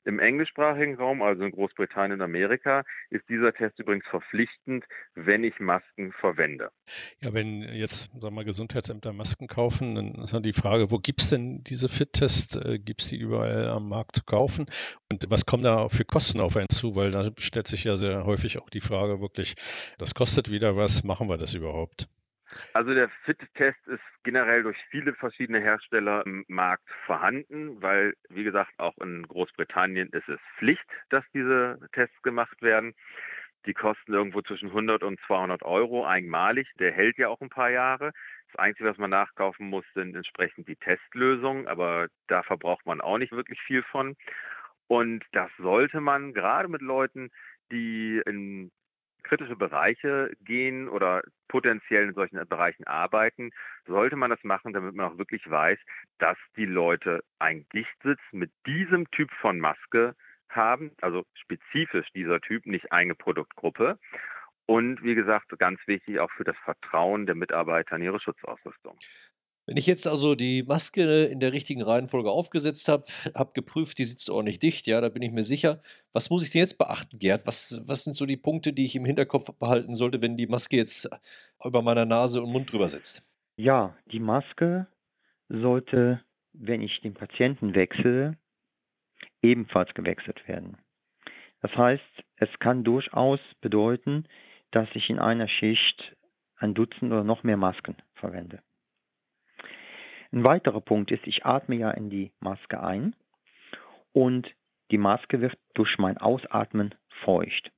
Im 0.04 0.18
englischsprachigen 0.18 0.96
Raum, 0.96 1.22
also 1.22 1.44
in 1.44 1.52
Großbritannien 1.52 2.18
und 2.18 2.25
Amerika, 2.25 2.82
ist 3.11 3.28
dieser 3.28 3.52
Test 3.52 3.78
übrigens 3.78 4.04
verpflichtend, 4.08 4.84
wenn 5.14 5.44
ich 5.44 5.61
Masken 5.61 6.12
verwende. 6.12 6.70
Ja, 7.20 7.32
wenn 7.32 7.62
jetzt, 7.62 8.11
sagen 8.20 8.34
wir 8.34 8.44
Gesundheitsämter 8.44 9.12
Masken 9.12 9.46
kaufen, 9.46 9.94
dann 9.94 10.14
ist 10.16 10.34
dann 10.34 10.42
die 10.42 10.52
Frage, 10.52 10.90
wo 10.90 10.99
gibt 10.99 11.20
es 11.20 11.30
denn 11.30 11.62
diese 11.62 11.88
Fit-Tests? 11.88 12.56
Äh, 12.56 12.80
gibt 12.80 13.02
es 13.02 13.08
die 13.11 13.16
überall 13.16 13.68
am 13.68 13.88
Markt 13.88 14.16
zu 14.16 14.25
kaufen? 14.25 14.66
Und 15.12 15.30
was 15.30 15.46
kommen 15.46 15.62
da 15.62 15.88
für 15.88 16.04
Kosten 16.04 16.40
auf 16.40 16.56
einen 16.56 16.68
zu? 16.68 16.96
Weil 16.96 17.12
da 17.12 17.30
stellt 17.38 17.68
sich 17.68 17.84
ja 17.84 17.96
sehr 17.96 18.25
häufig 18.25 18.58
auch 18.58 18.70
die 18.70 18.80
Frage 18.80 19.20
wirklich, 19.20 19.54
das 19.99 20.14
kostet 20.14 20.50
wieder 20.50 20.75
was, 20.75 20.81
machen 21.04 21.28
wir 21.28 21.38
das 21.38 21.54
überhaupt? 21.54 22.08
Also 22.74 22.94
der 22.94 23.08
Fit-Test 23.24 23.86
ist 23.86 24.02
generell 24.24 24.62
durch 24.62 24.76
viele 24.90 25.14
verschiedene 25.14 25.60
Hersteller 25.60 26.24
im 26.26 26.44
Markt 26.48 26.88
vorhanden, 27.06 27.80
weil, 27.80 28.14
wie 28.28 28.44
gesagt, 28.44 28.72
auch 28.78 28.96
in 28.98 29.22
Großbritannien 29.26 30.10
ist 30.10 30.28
es 30.28 30.40
Pflicht, 30.58 30.84
dass 31.08 31.24
diese 31.32 31.78
Tests 31.92 32.20
gemacht 32.22 32.60
werden. 32.62 32.94
Die 33.64 33.74
kosten 33.74 34.12
irgendwo 34.12 34.42
zwischen 34.42 34.68
100 34.68 35.02
und 35.04 35.20
200 35.26 35.62
Euro 35.62 36.04
einmalig. 36.04 36.68
Der 36.78 36.92
hält 36.92 37.16
ja 37.16 37.28
auch 37.28 37.40
ein 37.40 37.48
paar 37.48 37.70
Jahre. 37.70 38.12
Das 38.50 38.58
Einzige, 38.58 38.90
was 38.90 38.98
man 38.98 39.10
nachkaufen 39.10 39.68
muss, 39.68 39.84
sind 39.94 40.16
entsprechend 40.16 40.68
die 40.68 40.76
Testlösungen, 40.76 41.68
aber 41.68 42.08
da 42.26 42.42
verbraucht 42.42 42.84
man 42.86 43.00
auch 43.00 43.18
nicht 43.18 43.32
wirklich 43.32 43.60
viel 43.62 43.82
von. 43.84 44.16
Und 44.88 45.24
das 45.32 45.50
sollte 45.58 46.00
man 46.00 46.34
gerade 46.34 46.68
mit 46.68 46.82
Leuten, 46.82 47.30
die 47.70 48.20
in 48.26 48.72
kritische 49.23 49.57
Bereiche 49.57 50.33
gehen 50.41 50.88
oder 50.88 51.23
potenziell 51.49 52.09
in 52.09 52.14
solchen 52.14 52.47
Bereichen 52.49 52.87
arbeiten, 52.87 53.50
sollte 53.87 54.17
man 54.17 54.31
das 54.31 54.43
machen, 54.43 54.73
damit 54.73 54.95
man 54.95 55.12
auch 55.12 55.19
wirklich 55.19 55.49
weiß, 55.49 55.79
dass 56.19 56.38
die 56.57 56.67
Leute 56.67 57.23
ein 57.38 57.67
Dichtsitz 57.73 58.21
mit 58.33 58.50
diesem 58.67 59.11
Typ 59.11 59.31
von 59.41 59.61
Maske 59.61 60.14
haben, 60.49 60.93
also 61.00 61.25
spezifisch 61.35 62.11
dieser 62.12 62.41
Typ, 62.41 62.67
nicht 62.67 62.93
eine 62.93 63.14
Produktgruppe. 63.14 63.99
Und 64.67 65.02
wie 65.02 65.14
gesagt, 65.14 65.59
ganz 65.59 65.81
wichtig 65.87 66.21
auch 66.21 66.31
für 66.31 66.45
das 66.45 66.57
Vertrauen 66.64 67.26
der 67.26 67.35
Mitarbeiter 67.35 67.97
in 67.97 68.02
ihre 68.02 68.21
Schutzausrüstung. 68.21 68.99
Wenn 69.64 69.76
ich 69.76 69.87
jetzt 69.87 70.09
also 70.09 70.35
die 70.35 70.64
Maske 70.64 71.25
in 71.25 71.38
der 71.38 71.52
richtigen 71.52 71.83
Reihenfolge 71.83 72.31
aufgesetzt 72.31 72.88
habe, 72.88 73.04
habe 73.35 73.52
geprüft, 73.52 73.99
die 73.99 74.04
sitzt 74.04 74.28
ordentlich 74.28 74.59
dicht, 74.59 74.88
ja, 74.88 75.00
da 75.00 75.09
bin 75.09 75.23
ich 75.23 75.31
mir 75.31 75.45
sicher. 75.45 75.81
Was 76.12 76.31
muss 76.31 76.42
ich 76.42 76.50
denn 76.50 76.61
jetzt 76.61 76.78
beachten, 76.78 77.19
Gerd? 77.19 77.47
Was, 77.47 77.81
was 77.87 78.02
sind 78.02 78.16
so 78.16 78.26
die 78.26 78.37
Punkte, 78.37 78.73
die 78.73 78.85
ich 78.85 78.97
im 78.97 79.04
Hinterkopf 79.04 79.52
behalten 79.59 79.95
sollte, 79.95 80.21
wenn 80.21 80.37
die 80.37 80.49
Maske 80.49 80.76
jetzt 80.76 81.09
über 81.64 81.83
meiner 81.83 82.04
Nase 82.04 82.42
und 82.42 82.50
Mund 82.50 82.73
drüber 82.73 82.88
sitzt? 82.88 83.25
Ja, 83.57 83.97
die 84.11 84.19
Maske 84.19 84.88
sollte, 85.49 86.21
wenn 86.52 86.83
ich 86.83 87.00
den 87.00 87.14
Patienten 87.14 87.75
wechsle, 87.76 88.37
ebenfalls 89.42 89.95
gewechselt 89.95 90.47
werden. 90.49 90.76
Das 91.61 91.76
heißt, 91.76 92.25
es 92.37 92.49
kann 92.59 92.83
durchaus 92.83 93.38
bedeuten, 93.61 94.26
dass 94.73 94.88
ich 94.95 95.09
in 95.11 95.21
einer 95.21 95.47
Schicht 95.47 96.16
ein 96.57 96.75
Dutzend 96.75 97.12
oder 97.12 97.23
noch 97.23 97.45
mehr 97.45 97.57
Masken 97.57 97.97
verwende. 98.14 98.61
Ein 100.32 100.44
weiterer 100.44 100.80
Punkt 100.80 101.10
ist, 101.10 101.26
ich 101.26 101.44
atme 101.44 101.76
ja 101.76 101.90
in 101.90 102.08
die 102.08 102.32
Maske 102.40 102.82
ein 102.82 103.14
und 104.12 104.54
die 104.90 104.98
Maske 104.98 105.42
wird 105.42 105.58
durch 105.74 105.98
mein 105.98 106.16
Ausatmen 106.16 106.94
feucht. 107.22 107.70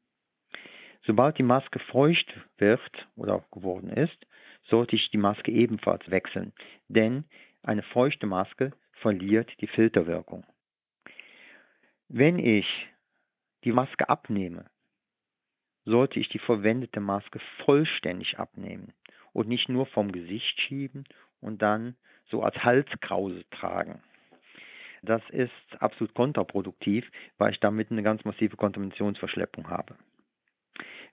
Sobald 1.03 1.37
die 1.37 1.43
Maske 1.43 1.81
feucht 1.81 2.33
wird 2.59 3.09
oder 3.17 3.45
geworden 3.51 3.91
ist, 3.91 4.27
sollte 4.63 4.95
ich 4.95 5.11
die 5.11 5.19
Maske 5.19 5.51
ebenfalls 5.51 6.09
wechseln, 6.11 6.53
denn 6.89 7.25
eine 7.63 7.83
feuchte 7.83 8.27
Maske 8.27 8.73
verliert 8.93 9.51
die 9.61 9.67
Filterwirkung. 9.67 10.47
Wenn 12.09 12.39
ich 12.39 12.89
die 13.65 13.73
Maske 13.73 14.09
abnehme, 14.09 14.71
sollte 15.85 16.21
ich 16.21 16.29
die 16.29 16.39
verwendete 16.39 17.01
Maske 17.01 17.41
vollständig 17.65 18.39
abnehmen 18.39 18.95
und 19.33 19.49
nicht 19.49 19.69
nur 19.69 19.87
vom 19.87 20.13
Gesicht 20.13 20.61
schieben 20.61 21.05
und 21.41 21.61
dann 21.61 21.97
so 22.31 22.43
als 22.43 22.57
Halskrause 22.65 23.45
tragen. 23.51 24.03
Das 25.03 25.23
ist 25.31 25.53
absolut 25.81 26.15
kontraproduktiv, 26.15 27.11
weil 27.37 27.53
ich 27.53 27.61
damit 27.61 27.91
eine 27.91 28.03
ganz 28.03 28.25
massive 28.25 28.57
Kontaminationsverschleppung 28.57 29.69
habe. 29.69 29.97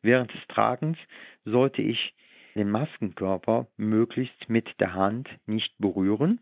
Während 0.02 0.34
des 0.34 0.48
Tragens 0.48 0.98
sollte 1.44 1.82
ich 1.82 2.16
den 2.56 2.70
Maskenkörper 2.70 3.68
möglichst 3.78 4.50
mit 4.50 4.80
der 4.80 4.94
Hand 4.94 5.30
nicht 5.46 5.74
berühren, 5.78 6.40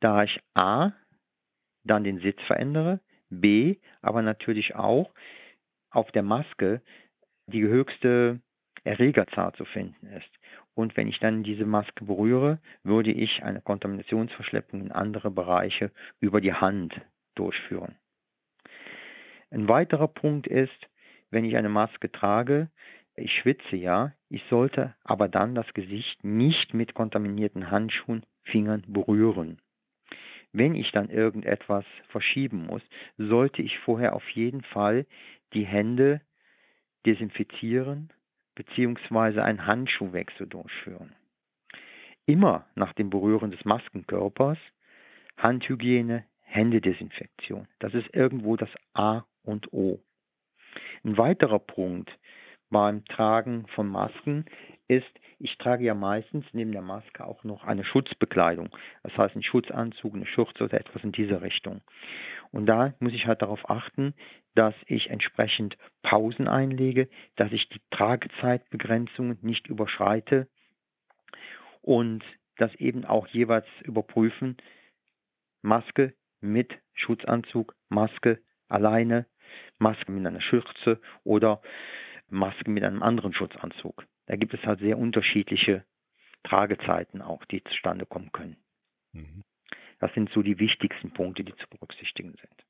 da 0.00 0.24
ich 0.24 0.40
a. 0.54 0.92
dann 1.84 2.04
den 2.04 2.20
Sitz 2.20 2.40
verändere, 2.42 3.00
b. 3.28 3.76
aber 4.00 4.22
natürlich 4.22 4.74
auch 4.74 5.12
auf 5.90 6.10
der 6.12 6.22
Maske 6.22 6.80
die 7.46 7.62
höchste 7.62 8.40
Erregerzahl 8.84 9.52
zu 9.54 9.64
finden 9.64 10.06
ist. 10.06 10.30
Und 10.74 10.96
wenn 10.96 11.08
ich 11.08 11.20
dann 11.20 11.44
diese 11.44 11.66
Maske 11.66 12.04
berühre, 12.04 12.58
würde 12.82 13.12
ich 13.12 13.44
eine 13.44 13.60
Kontaminationsverschleppung 13.60 14.80
in 14.80 14.92
andere 14.92 15.30
Bereiche 15.30 15.92
über 16.20 16.40
die 16.40 16.52
Hand 16.52 17.00
durchführen. 17.34 17.94
Ein 19.50 19.68
weiterer 19.68 20.08
Punkt 20.08 20.46
ist, 20.46 20.88
wenn 21.30 21.44
ich 21.44 21.56
eine 21.56 21.68
Maske 21.68 22.10
trage, 22.10 22.70
ich 23.16 23.32
schwitze 23.32 23.76
ja, 23.76 24.12
ich 24.28 24.42
sollte 24.50 24.94
aber 25.04 25.28
dann 25.28 25.54
das 25.54 25.72
Gesicht 25.74 26.24
nicht 26.24 26.74
mit 26.74 26.94
kontaminierten 26.94 27.70
Handschuhen, 27.70 28.26
Fingern 28.42 28.82
berühren. 28.88 29.60
Wenn 30.52 30.74
ich 30.74 30.90
dann 30.92 31.08
irgendetwas 31.10 31.84
verschieben 32.08 32.66
muss, 32.66 32.82
sollte 33.16 33.62
ich 33.62 33.78
vorher 33.78 34.14
auf 34.14 34.28
jeden 34.30 34.62
Fall 34.62 35.06
die 35.52 35.64
Hände 35.64 36.20
desinfizieren 37.06 38.12
bzw. 38.54 39.40
einen 39.40 39.66
Handschuhwechsel 39.66 40.46
durchführen. 40.46 41.14
Immer 42.26 42.66
nach 42.74 42.92
dem 42.92 43.10
Berühren 43.10 43.50
des 43.50 43.64
Maskenkörpers 43.64 44.58
Handhygiene, 45.36 46.24
Händedesinfektion. 46.40 47.66
Das 47.80 47.94
ist 47.94 48.14
irgendwo 48.14 48.56
das 48.56 48.70
A 48.94 49.24
und 49.42 49.72
O. 49.72 50.00
Ein 51.04 51.18
weiterer 51.18 51.58
Punkt 51.58 52.16
beim 52.70 53.04
Tragen 53.04 53.66
von 53.68 53.88
Masken 53.88 54.46
ist, 54.88 55.10
ich 55.38 55.58
trage 55.58 55.84
ja 55.84 55.94
meistens 55.94 56.44
neben 56.52 56.72
der 56.72 56.82
Maske 56.82 57.24
auch 57.24 57.44
noch 57.44 57.64
eine 57.64 57.84
Schutzbekleidung. 57.84 58.70
Das 59.02 59.16
heißt, 59.16 59.34
einen 59.34 59.42
Schutzanzug, 59.42 60.14
eine 60.14 60.26
Schürze 60.26 60.64
oder 60.64 60.80
etwas 60.80 61.02
in 61.02 61.12
dieser 61.12 61.42
Richtung. 61.42 61.82
Und 62.50 62.66
da 62.66 62.94
muss 63.00 63.12
ich 63.12 63.26
halt 63.26 63.42
darauf 63.42 63.68
achten, 63.68 64.14
dass 64.54 64.74
ich 64.86 65.10
entsprechend 65.10 65.76
Pausen 66.02 66.48
einlege, 66.48 67.08
dass 67.36 67.52
ich 67.52 67.68
die 67.68 67.80
Tragezeitbegrenzungen 67.90 69.38
nicht 69.42 69.66
überschreite 69.66 70.48
und 71.82 72.24
das 72.56 72.74
eben 72.76 73.04
auch 73.04 73.26
jeweils 73.26 73.66
überprüfen, 73.82 74.56
Maske 75.62 76.14
mit 76.40 76.78
Schutzanzug, 76.92 77.74
Maske 77.88 78.40
alleine, 78.68 79.26
Maske 79.78 80.12
mit 80.12 80.26
einer 80.26 80.40
Schürze 80.40 81.00
oder 81.24 81.60
Maske 82.28 82.70
mit 82.70 82.84
einem 82.84 83.02
anderen 83.02 83.32
Schutzanzug. 83.32 84.06
Da 84.26 84.36
gibt 84.36 84.54
es 84.54 84.64
halt 84.64 84.80
sehr 84.80 84.98
unterschiedliche 84.98 85.84
Tragezeiten 86.44 87.22
auch, 87.22 87.44
die 87.44 87.62
zustande 87.64 88.06
kommen 88.06 88.32
können. 88.32 88.56
Mhm. 89.12 89.44
Das 90.00 90.12
sind 90.14 90.30
so 90.30 90.42
die 90.42 90.58
wichtigsten 90.58 91.12
Punkte, 91.12 91.44
die 91.44 91.54
zu 91.56 91.68
berücksichtigen 91.68 92.34
sind. 92.40 92.64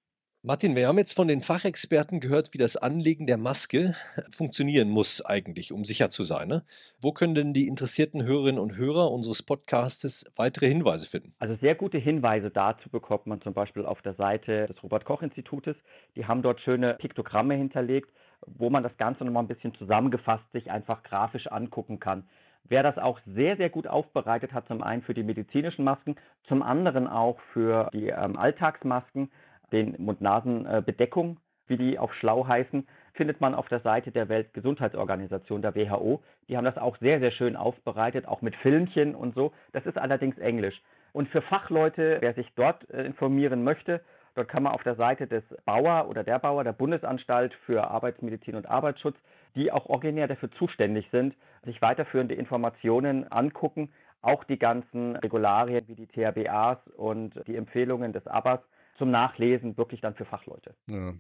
Martin, 0.46 0.76
wir 0.76 0.88
haben 0.88 0.98
jetzt 0.98 1.16
von 1.16 1.26
den 1.26 1.40
Fachexperten 1.40 2.20
gehört, 2.20 2.52
wie 2.52 2.58
das 2.58 2.76
Anlegen 2.76 3.26
der 3.26 3.38
Maske 3.38 3.96
funktionieren 4.28 4.90
muss 4.90 5.24
eigentlich, 5.24 5.72
um 5.72 5.86
sicher 5.86 6.10
zu 6.10 6.22
sein. 6.22 6.48
Ne? 6.48 6.66
Wo 7.00 7.12
können 7.12 7.34
denn 7.34 7.54
die 7.54 7.66
interessierten 7.66 8.22
Hörerinnen 8.24 8.60
und 8.60 8.76
Hörer 8.76 9.10
unseres 9.10 9.42
Podcastes 9.42 10.30
weitere 10.36 10.68
Hinweise 10.68 11.06
finden? 11.06 11.34
Also 11.38 11.56
sehr 11.62 11.74
gute 11.74 11.96
Hinweise 11.96 12.50
dazu 12.50 12.90
bekommt 12.90 13.26
man 13.26 13.40
zum 13.40 13.54
Beispiel 13.54 13.86
auf 13.86 14.02
der 14.02 14.16
Seite 14.16 14.66
des 14.66 14.82
Robert-Koch-Institutes. 14.82 15.76
Die 16.14 16.26
haben 16.26 16.42
dort 16.42 16.60
schöne 16.60 16.92
Piktogramme 17.00 17.54
hinterlegt, 17.54 18.10
wo 18.46 18.70
man 18.70 18.82
das 18.82 18.96
Ganze 18.96 19.24
nochmal 19.24 19.44
ein 19.44 19.48
bisschen 19.48 19.74
zusammengefasst 19.74 20.50
sich 20.52 20.70
einfach 20.70 21.02
grafisch 21.02 21.46
angucken 21.46 22.00
kann. 22.00 22.24
Wer 22.66 22.82
das 22.82 22.96
auch 22.96 23.20
sehr, 23.26 23.56
sehr 23.56 23.68
gut 23.68 23.86
aufbereitet 23.86 24.54
hat, 24.54 24.66
zum 24.66 24.82
einen 24.82 25.02
für 25.02 25.12
die 25.12 25.22
medizinischen 25.22 25.84
Masken, 25.84 26.16
zum 26.44 26.62
anderen 26.62 27.06
auch 27.06 27.38
für 27.52 27.90
die 27.92 28.08
ähm, 28.08 28.36
Alltagsmasken, 28.38 29.30
den 29.70 29.96
Mund-Nasen-Bedeckung, 29.98 31.38
wie 31.66 31.76
die 31.76 31.98
auf 31.98 32.14
schlau 32.14 32.46
heißen, 32.46 32.86
findet 33.12 33.40
man 33.40 33.54
auf 33.54 33.68
der 33.68 33.80
Seite 33.80 34.10
der 34.10 34.28
Weltgesundheitsorganisation, 34.28 35.62
der 35.62 35.74
WHO. 35.74 36.22
Die 36.48 36.56
haben 36.56 36.64
das 36.64 36.78
auch 36.78 36.96
sehr, 36.98 37.20
sehr 37.20 37.30
schön 37.30 37.56
aufbereitet, 37.56 38.26
auch 38.26 38.42
mit 38.42 38.56
Filmchen 38.56 39.14
und 39.14 39.34
so. 39.34 39.52
Das 39.72 39.86
ist 39.86 39.98
allerdings 39.98 40.38
Englisch. 40.38 40.80
Und 41.12 41.28
für 41.28 41.42
Fachleute, 41.42 42.18
wer 42.20 42.34
sich 42.34 42.52
dort 42.56 42.88
äh, 42.90 43.04
informieren 43.04 43.62
möchte, 43.62 44.00
dort 44.34 44.48
kann 44.48 44.62
man 44.62 44.72
auf 44.72 44.82
der 44.82 44.96
Seite 44.96 45.26
des 45.26 45.42
Bauer 45.64 46.08
oder 46.08 46.24
der 46.24 46.38
Bauer 46.38 46.64
der 46.64 46.72
Bundesanstalt 46.72 47.54
für 47.66 47.90
Arbeitsmedizin 47.90 48.56
und 48.56 48.68
Arbeitsschutz, 48.68 49.16
die 49.54 49.70
auch 49.72 49.86
originär 49.86 50.28
dafür 50.28 50.50
zuständig 50.52 51.08
sind, 51.10 51.34
sich 51.64 51.80
weiterführende 51.80 52.34
Informationen 52.34 53.30
angucken, 53.30 53.92
auch 54.22 54.44
die 54.44 54.58
ganzen 54.58 55.16
Regularien 55.16 55.86
wie 55.86 55.94
die 55.94 56.06
THBAs 56.06 56.78
und 56.96 57.40
die 57.46 57.56
Empfehlungen 57.56 58.12
des 58.12 58.26
ABAS 58.26 58.60
zum 58.96 59.10
Nachlesen 59.10 59.76
wirklich 59.76 60.00
dann 60.00 60.14
für 60.14 60.24
Fachleute. 60.24 60.74
Ja. 60.86 61.14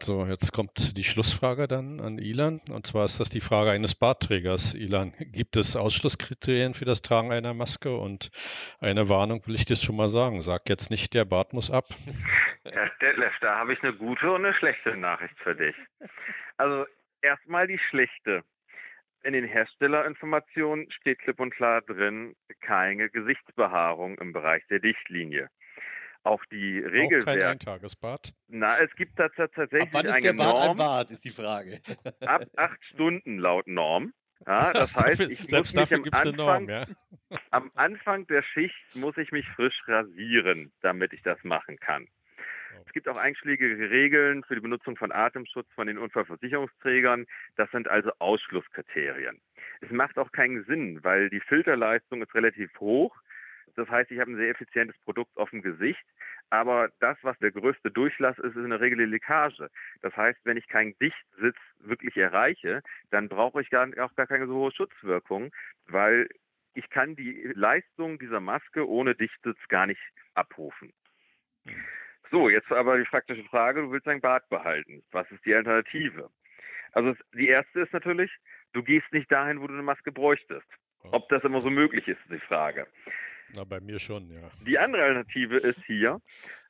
So, 0.00 0.26
jetzt 0.26 0.52
kommt 0.52 0.96
die 0.96 1.04
Schlussfrage 1.04 1.66
dann 1.66 2.00
an 2.00 2.18
Ilan. 2.18 2.60
Und 2.70 2.86
zwar 2.86 3.04
ist 3.04 3.18
das 3.18 3.30
die 3.30 3.40
Frage 3.40 3.70
eines 3.70 3.94
Bartträgers. 3.94 4.74
Ilan, 4.74 5.12
gibt 5.18 5.56
es 5.56 5.76
Ausschlusskriterien 5.76 6.74
für 6.74 6.84
das 6.84 7.02
Tragen 7.02 7.32
einer 7.32 7.54
Maske? 7.54 7.96
Und 7.96 8.30
eine 8.80 9.08
Warnung 9.08 9.46
will 9.46 9.54
ich 9.54 9.64
dir 9.64 9.76
schon 9.76 9.96
mal 9.96 10.08
sagen. 10.08 10.40
Sag 10.40 10.68
jetzt 10.68 10.90
nicht, 10.90 11.14
der 11.14 11.24
Bart 11.24 11.52
muss 11.52 11.70
ab. 11.70 11.86
Herr 12.64 12.90
Detlef, 13.00 13.34
da 13.40 13.58
habe 13.58 13.72
ich 13.72 13.82
eine 13.82 13.92
gute 13.92 14.30
und 14.30 14.44
eine 14.44 14.54
schlechte 14.54 14.96
Nachricht 14.96 15.38
für 15.38 15.54
dich. 15.54 15.74
Also 16.56 16.86
erstmal 17.22 17.66
die 17.66 17.78
schlechte. 17.78 18.42
In 19.24 19.32
den 19.32 19.44
Herstellerinformationen 19.44 20.88
steht 20.92 21.18
klipp 21.18 21.40
und 21.40 21.50
klar 21.50 21.82
drin, 21.82 22.36
keine 22.60 23.10
Gesichtsbehaarung 23.10 24.18
im 24.18 24.32
Bereich 24.32 24.64
der 24.68 24.78
Dichtlinie 24.78 25.50
auch 26.26 26.44
die 26.46 26.78
Regelwerke. 26.78 27.18
Auch 27.20 27.24
kein 27.24 27.42
Eintagesbad? 27.42 28.32
Na, 28.48 28.78
es 28.78 28.94
gibt 28.96 29.18
da 29.18 29.28
tatsächlich 29.28 29.82
ab 29.82 29.88
wann 29.92 30.06
ist 30.06 30.12
eine 30.12 30.22
der 30.22 30.32
Bad 30.34 30.52
Norm. 30.52 30.70
Ein 30.70 30.76
Bad, 30.76 31.10
ist 31.10 31.24
die 31.24 31.30
Frage. 31.30 31.80
ab 32.20 32.46
acht 32.56 32.84
Stunden 32.84 33.38
laut 33.38 33.66
Norm. 33.66 34.12
Ja, 34.46 34.72
das 34.72 34.96
heißt, 34.96 35.20
ich 35.20 35.38
Selbst 35.40 35.52
muss 35.52 35.72
dafür 35.72 35.98
mich 35.98 36.12
am 36.12 36.28
Anfang, 36.28 36.36
Norm, 36.36 36.68
ja? 36.68 36.86
am 37.50 37.70
Anfang 37.74 38.26
der 38.26 38.42
Schicht 38.42 38.94
muss 38.94 39.16
ich 39.16 39.32
mich 39.32 39.48
frisch 39.50 39.80
rasieren, 39.86 40.72
damit 40.82 41.12
ich 41.12 41.22
das 41.22 41.42
machen 41.42 41.78
kann. 41.78 42.06
Es 42.84 42.92
gibt 42.92 43.08
auch 43.08 43.16
einschlägige 43.16 43.90
Regeln 43.90 44.44
für 44.44 44.54
die 44.54 44.60
Benutzung 44.60 44.96
von 44.96 45.10
Atemschutz 45.10 45.66
von 45.74 45.86
den 45.86 45.98
Unfallversicherungsträgern. 45.98 47.26
Das 47.56 47.70
sind 47.70 47.88
also 47.88 48.10
Ausschlusskriterien. 48.18 49.40
Es 49.80 49.90
macht 49.90 50.18
auch 50.18 50.30
keinen 50.30 50.64
Sinn, 50.64 51.02
weil 51.02 51.30
die 51.30 51.40
Filterleistung 51.40 52.22
ist 52.22 52.34
relativ 52.34 52.70
hoch. 52.78 53.16
Das 53.76 53.88
heißt, 53.88 54.10
ich 54.10 54.18
habe 54.18 54.32
ein 54.32 54.36
sehr 54.36 54.50
effizientes 54.50 54.98
Produkt 54.98 55.36
auf 55.36 55.50
dem 55.50 55.62
Gesicht. 55.62 56.04
Aber 56.50 56.90
das, 57.00 57.18
was 57.22 57.38
der 57.38 57.50
größte 57.50 57.90
Durchlass 57.90 58.38
ist, 58.38 58.56
ist 58.56 58.64
in 58.64 58.70
der 58.70 58.80
Regel 58.80 58.98
die 58.98 59.04
Leckage. 59.04 59.68
Das 60.02 60.16
heißt, 60.16 60.38
wenn 60.44 60.56
ich 60.56 60.68
keinen 60.68 60.96
Dichtsitz 60.98 61.56
wirklich 61.80 62.16
erreiche, 62.16 62.82
dann 63.10 63.28
brauche 63.28 63.60
ich 63.60 63.70
gar, 63.70 63.88
auch 64.00 64.14
gar 64.14 64.26
keine 64.26 64.46
so 64.46 64.54
hohe 64.54 64.72
Schutzwirkung, 64.72 65.52
weil 65.86 66.28
ich 66.74 66.88
kann 66.90 67.16
die 67.16 67.50
Leistung 67.54 68.18
dieser 68.18 68.40
Maske 68.40 68.88
ohne 68.88 69.14
Dichtsitz 69.14 69.58
gar 69.68 69.86
nicht 69.86 70.00
abrufen. 70.34 70.92
So, 72.30 72.48
jetzt 72.48 72.70
aber 72.70 72.98
die 72.98 73.04
praktische 73.04 73.44
Frage, 73.44 73.82
du 73.82 73.92
willst 73.92 74.06
dein 74.06 74.20
Bart 74.20 74.48
behalten. 74.48 75.02
Was 75.10 75.30
ist 75.30 75.44
die 75.44 75.54
Alternative? 75.54 76.30
Also 76.92 77.14
die 77.34 77.48
erste 77.48 77.80
ist 77.80 77.92
natürlich, 77.92 78.30
du 78.72 78.82
gehst 78.82 79.10
nicht 79.12 79.30
dahin, 79.30 79.60
wo 79.60 79.66
du 79.66 79.74
eine 79.74 79.82
Maske 79.82 80.12
bräuchtest. 80.12 80.66
Ob 81.12 81.28
das 81.28 81.44
immer 81.44 81.60
so 81.60 81.70
möglich 81.70 82.06
ist, 82.08 82.20
ist 82.22 82.32
die 82.32 82.46
Frage. 82.46 82.86
Na, 83.54 83.64
bei 83.64 83.80
mir 83.80 83.98
schon, 83.98 84.30
ja. 84.30 84.50
Die 84.66 84.78
andere 84.78 85.02
Alternative 85.02 85.56
ist 85.56 85.82
hier 85.86 86.20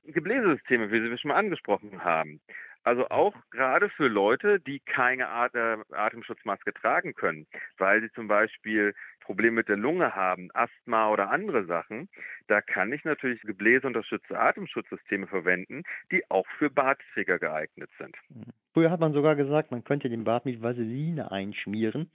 Gebläsesysteme, 0.05 0.91
wie 0.93 1.01
Sie 1.01 1.19
schon 1.19 1.31
mal 1.31 1.37
angesprochen 1.37 2.05
haben. 2.05 2.41
Also 2.87 3.09
auch 3.09 3.35
gerade 3.51 3.89
für 3.89 4.07
Leute, 4.07 4.61
die 4.61 4.79
keine 4.79 5.27
Atemschutzmaske 5.29 6.73
tragen 6.73 7.15
können, 7.15 7.49
weil 7.79 8.01
sie 8.01 8.13
zum 8.13 8.29
Beispiel 8.29 8.95
Probleme 9.19 9.57
mit 9.57 9.69
der 9.69 9.77
Lunge 9.77 10.15
haben, 10.15 10.51
Asthma 10.55 11.11
oder 11.11 11.31
andere 11.31 11.65
Sachen, 11.67 12.09
da 12.47 12.61
kann 12.61 12.93
ich 12.93 13.03
natürlich 13.03 13.41
gebläseunterstützte 13.41 14.39
Atemschutzsysteme 14.39 15.27
verwenden, 15.27 15.83
die 16.13 16.23
auch 16.31 16.47
für 16.59 16.71
Bartträger 16.71 17.41
geeignet 17.41 17.91
sind. 17.99 18.15
Früher 18.73 18.93
hat 18.93 19.01
man 19.01 19.13
sogar 19.13 19.35
gesagt, 19.35 19.73
man 19.73 19.83
könnte 19.83 20.09
den 20.09 20.23
Bart 20.23 20.45
mit 20.45 20.63
Vaseline 20.63 21.33
einschmieren 21.33 22.09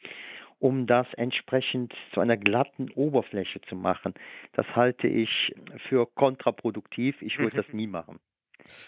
um 0.62 0.86
das 0.86 1.08
entsprechend 1.16 1.94
zu 2.14 2.20
einer 2.20 2.38
glatten 2.38 2.92
Oberfläche 2.92 3.60
zu 3.62 3.76
machen. 3.76 4.14
Das 4.54 4.68
halte 4.76 5.08
ich 5.08 5.54
für 5.90 6.06
kontraproduktiv. 6.06 7.22
Ich 7.22 7.40
würde 7.40 7.58
das 7.58 7.66
nie 7.74 7.88
machen. 7.88 8.20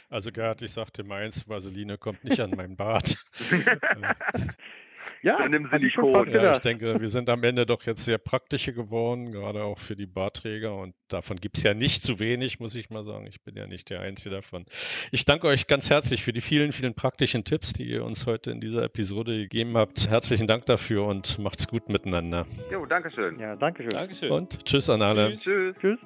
Also 0.07 0.31
Gerd, 0.31 0.61
ich 0.61 0.71
sagte 0.71 1.03
meins, 1.03 1.49
Vaseline 1.49 1.97
kommt 1.97 2.23
nicht 2.23 2.39
an 2.39 2.51
meinen 2.51 2.75
Bart. 2.75 3.17
Ja, 5.23 5.37
dann 5.37 5.51
nimm 5.51 5.69
Silikon. 5.71 6.29
Ja, 6.29 6.51
ich 6.51 6.59
denke, 6.59 6.99
wir 6.99 7.09
sind 7.09 7.29
am 7.29 7.43
Ende 7.43 7.65
doch 7.65 7.83
jetzt 7.83 8.03
sehr 8.03 8.17
praktische 8.17 8.73
geworden, 8.73 9.31
gerade 9.31 9.63
auch 9.63 9.79
für 9.79 9.95
die 9.95 10.05
Barträger. 10.05 10.75
Und 10.75 10.95
davon 11.07 11.37
gibt 11.37 11.57
es 11.57 11.63
ja 11.63 11.73
nicht 11.73 12.03
zu 12.03 12.19
wenig, 12.19 12.59
muss 12.59 12.75
ich 12.75 12.89
mal 12.89 13.05
sagen. 13.05 13.25
Ich 13.25 13.41
bin 13.41 13.55
ja 13.55 13.65
nicht 13.65 13.89
der 13.89 14.01
Einzige 14.01 14.35
davon. 14.35 14.65
Ich 15.11 15.23
danke 15.23 15.47
euch 15.47 15.67
ganz 15.67 15.89
herzlich 15.89 16.23
für 16.23 16.33
die 16.33 16.41
vielen, 16.41 16.73
vielen 16.73 16.93
praktischen 16.93 17.45
Tipps, 17.45 17.71
die 17.71 17.85
ihr 17.85 18.03
uns 18.03 18.27
heute 18.27 18.51
in 18.51 18.59
dieser 18.59 18.83
Episode 18.83 19.37
gegeben 19.37 19.77
habt. 19.77 20.09
Herzlichen 20.09 20.45
Dank 20.45 20.65
dafür 20.65 21.05
und 21.05 21.39
macht's 21.39 21.69
gut 21.69 21.87
miteinander. 21.87 22.45
Jo, 22.69 22.85
danke 22.85 23.09
schön. 23.09 23.39
Ja, 23.39 23.55
danke 23.55 23.83
schön. 23.83 23.91
Dankeschön. 23.91 24.29
Und 24.29 24.65
tschüss 24.65 24.89
an 24.89 25.01
alle. 25.01 25.31
Tschüss. 25.33 25.73
Tschüss. 25.79 25.99